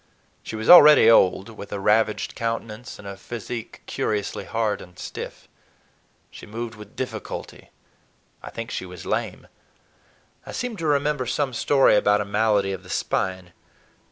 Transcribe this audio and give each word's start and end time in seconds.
She 0.41 0.55
was 0.55 0.67
already 0.67 1.11
old, 1.11 1.49
with 1.49 1.71
a 1.71 1.79
ravaged 1.79 2.33
countenance 2.33 2.97
and 2.97 3.07
a 3.07 3.15
physique 3.15 3.83
curiously 3.85 4.45
hard 4.45 4.81
and 4.81 4.97
stiff. 4.97 5.47
She 6.31 6.47
moved 6.47 6.73
with 6.73 6.95
difficulty—I 6.95 8.49
think 8.49 8.71
she 8.71 8.87
was 8.87 9.05
lame—I 9.05 10.53
seem 10.53 10.75
to 10.77 10.87
remember 10.87 11.27
some 11.27 11.53
story 11.53 11.95
about 11.95 12.19
a 12.19 12.25
malady 12.25 12.71
of 12.73 12.81
the 12.81 12.89
spine. 12.89 13.53